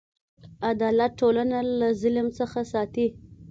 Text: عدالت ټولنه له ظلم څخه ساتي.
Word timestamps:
عدالت 0.69 1.11
ټولنه 1.19 1.57
له 1.79 1.87
ظلم 2.01 2.27
څخه 2.39 2.59
ساتي. 2.71 3.07